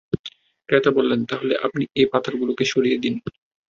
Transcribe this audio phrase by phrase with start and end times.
[0.69, 3.13] ক্রেতা বললেন, তাহলে আপনি এ পাথরগুলোকে সরিয়ে দিন।